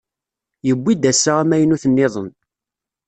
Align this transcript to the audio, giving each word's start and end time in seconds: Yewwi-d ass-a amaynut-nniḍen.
Yewwi-d 0.67 1.03
ass-a 1.11 1.33
amaynut-nniḍen. 1.41 2.29